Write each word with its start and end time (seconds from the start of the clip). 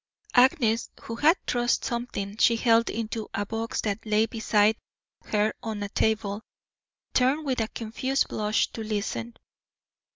Agnes, 0.33 0.89
who 1.03 1.15
had 1.17 1.37
thrust 1.45 1.85
something 1.85 2.35
she 2.37 2.55
held 2.55 2.89
into 2.89 3.29
a 3.35 3.45
box 3.45 3.81
that 3.81 4.03
lay 4.03 4.25
beside 4.25 4.75
her 5.25 5.53
on 5.61 5.83
a 5.83 5.89
table, 5.89 6.41
turned 7.13 7.45
with 7.45 7.61
a 7.61 7.67
confused 7.67 8.27
blush 8.27 8.71
to 8.71 8.81
listen. 8.83 9.37